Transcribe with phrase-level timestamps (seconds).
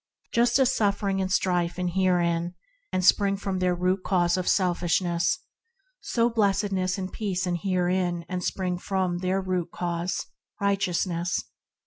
[0.33, 2.55] Just as the suffering and strife inhere in
[2.91, 5.37] and spring from their root cause, selfishness,
[5.99, 10.25] so blessedness and peace inhere in and spring from their root cause,
[10.59, 11.43] righteousness.